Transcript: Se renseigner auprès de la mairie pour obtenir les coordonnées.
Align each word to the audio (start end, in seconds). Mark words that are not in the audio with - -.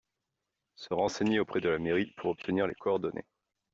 Se 0.73 0.95
renseigner 0.95 1.37
auprès 1.39 1.61
de 1.61 1.69
la 1.69 1.77
mairie 1.77 2.11
pour 2.17 2.31
obtenir 2.31 2.65
les 2.65 2.73
coordonnées. 2.73 3.27